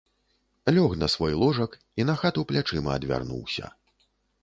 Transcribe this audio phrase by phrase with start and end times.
[0.75, 3.65] Лёг на свой ложак і на хату плячыма адвярнуўся.